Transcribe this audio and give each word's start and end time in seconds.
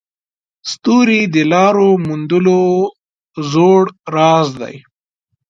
ستوري 0.71 1.21
د 1.33 1.35
لارو 1.53 1.87
موندلو 2.05 2.61
زوړ 3.51 3.83
راز 4.15 4.47
دی. 4.61 4.75